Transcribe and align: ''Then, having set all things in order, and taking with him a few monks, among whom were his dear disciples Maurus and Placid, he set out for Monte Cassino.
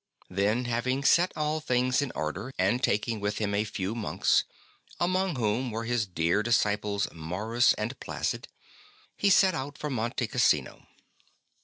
''Then, 0.31 0.65
having 0.65 1.03
set 1.03 1.31
all 1.35 1.59
things 1.59 2.01
in 2.01 2.11
order, 2.15 2.51
and 2.57 2.81
taking 2.81 3.19
with 3.19 3.37
him 3.37 3.53
a 3.53 3.63
few 3.63 3.93
monks, 3.93 4.45
among 4.99 5.35
whom 5.35 5.69
were 5.69 5.83
his 5.83 6.07
dear 6.07 6.41
disciples 6.41 7.07
Maurus 7.13 7.73
and 7.73 7.99
Placid, 7.99 8.47
he 9.15 9.29
set 9.29 9.53
out 9.53 9.77
for 9.77 9.91
Monte 9.91 10.25
Cassino. 10.25 10.87